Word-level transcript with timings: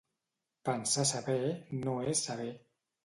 Pensar 0.69 1.05
saber 1.09 1.37
no 1.85 1.95
és 2.15 2.25
saber. 2.31 2.53